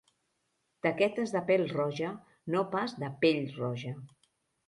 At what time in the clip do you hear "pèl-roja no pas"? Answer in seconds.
1.49-2.97